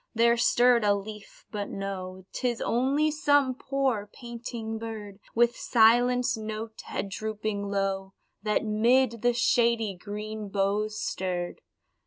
[0.15, 6.81] there stirred a leaf, but no, Tis only some poor, panting bird, With silenced note,
[6.85, 11.61] head drooping low, That 'mid the shady green boughs stirred.